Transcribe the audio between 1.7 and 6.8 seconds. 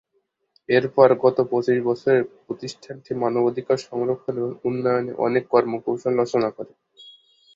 বছরে প্রতিষ্ঠানটি মানবাধিকার সংরক্ষণ ও উন্নয়নে অনেক কর্মকৌশল রচনা করে।